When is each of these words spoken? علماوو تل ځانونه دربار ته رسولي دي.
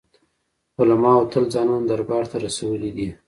علماوو 0.79 1.29
تل 1.31 1.43
ځانونه 1.53 1.85
دربار 1.89 2.23
ته 2.31 2.37
رسولي 2.45 2.91
دي. 2.97 3.09